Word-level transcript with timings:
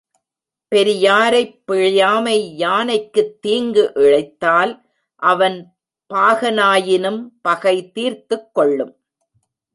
பெரியாரைப் 0.67 1.63
பிழையாமை 1.71 2.37
யானைக்குத் 2.57 3.41
தீங்கு 3.41 3.91
இழைத்தால் 3.95 4.81
அவன் 5.15 5.77
பாகனாயினும் 6.13 7.29
பகை 7.41 7.91
தீர்த்துக் 7.91 8.53
கொள்ளும். 8.53 8.99